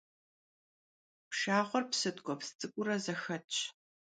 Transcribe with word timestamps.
Pşşağuer 1.29 1.83
psı 1.89 2.09
tk'ueps 2.15 2.47
ts'ık'uure 2.57 2.97
zexetş. 3.03 3.57